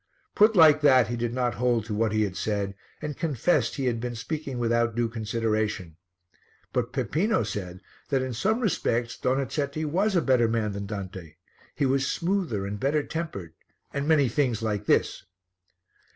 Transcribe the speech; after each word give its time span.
Put 0.33 0.55
like 0.55 0.81
that, 0.81 1.09
he 1.09 1.15
did 1.15 1.31
not 1.31 1.53
hold 1.61 1.85
to 1.85 1.93
what 1.93 2.11
he 2.11 2.23
had 2.23 2.35
said 2.35 2.73
and 3.03 3.15
confessed 3.15 3.75
he 3.75 3.85
had 3.85 3.99
been 3.99 4.15
speaking 4.15 4.57
without 4.57 4.95
due 4.95 5.07
consideration. 5.07 5.95
But 6.73 6.91
Peppino 6.91 7.43
said 7.43 7.81
that 8.09 8.23
in 8.23 8.33
some 8.33 8.61
respects 8.61 9.15
Donizetti 9.15 9.85
was 9.85 10.15
a 10.15 10.21
better 10.23 10.47
man 10.47 10.71
than 10.71 10.87
Dante; 10.87 11.35
he 11.75 11.85
was 11.85 12.07
smoother 12.11 12.65
and 12.65 12.79
better 12.79 13.03
tempered, 13.03 13.53
"and 13.93 14.07
many 14.07 14.27
things 14.27 14.63
like 14.63 14.87
this." 14.87 15.23